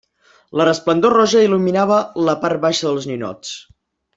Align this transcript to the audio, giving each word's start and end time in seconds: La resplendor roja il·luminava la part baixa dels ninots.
La 0.61 0.65
resplendor 0.69 1.13
roja 1.17 1.43
il·luminava 1.49 2.01
la 2.31 2.37
part 2.47 2.65
baixa 2.67 2.89
dels 2.91 3.07
ninots. 3.13 3.57